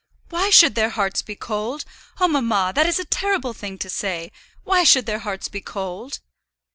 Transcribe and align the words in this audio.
"Why 0.31 0.49
should 0.49 0.73
their 0.73 0.89
hearts 0.89 1.21
be 1.21 1.35
cold? 1.35 1.85
Oh, 2.19 2.27
mamma, 2.27 2.71
that 2.73 2.87
is 2.87 2.97
a 2.97 3.05
terrible 3.05 3.53
thing 3.53 3.77
to 3.77 3.87
say. 3.87 4.31
Why 4.63 4.83
should 4.83 5.05
their 5.05 5.19
hearts 5.19 5.47
be 5.47 5.61
cold?" 5.61 6.21